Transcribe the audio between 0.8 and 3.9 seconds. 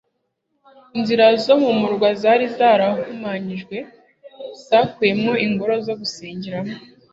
inzira zo mu murwa zari zarahumanyijwe